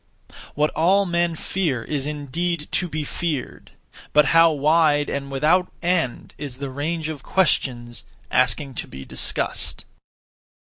[0.55, 3.69] What all men fear is indeed to be feared;
[4.13, 9.85] but how wide and without end is the range of questions (asking to be discussed)!